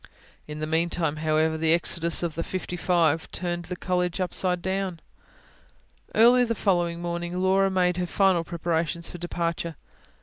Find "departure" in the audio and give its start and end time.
9.19-9.75